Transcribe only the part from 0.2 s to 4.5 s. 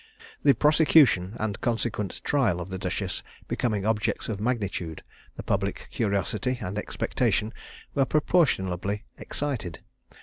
The prosecution and consequent trial of the duchess becoming objects of